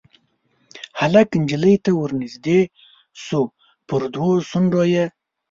هلک 0.99 1.27
نجلۍ 1.41 1.75
ته 1.83 1.89
ورنیژدې 1.93 2.59
شو 3.23 3.41
پر 3.87 4.01
دوو 4.13 4.31
شونډو 4.49 4.83
یې 4.93 5.05